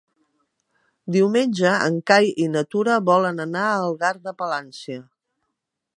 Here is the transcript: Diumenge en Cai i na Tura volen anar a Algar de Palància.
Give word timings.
Diumenge 1.15 1.73
en 1.89 1.99
Cai 2.11 2.31
i 2.45 2.49
na 2.55 2.65
Tura 2.71 2.97
volen 3.13 3.45
anar 3.47 3.69
a 3.69 3.77
Algar 3.85 4.13
de 4.25 4.37
Palància. 4.41 4.99